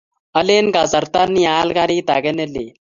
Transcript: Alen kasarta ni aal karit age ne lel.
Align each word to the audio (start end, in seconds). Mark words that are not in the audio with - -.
Alen 0.39 0.67
kasarta 0.75 1.21
ni 1.33 1.43
aal 1.53 1.69
karit 1.77 2.07
age 2.15 2.31
ne 2.35 2.45
lel. 2.53 2.69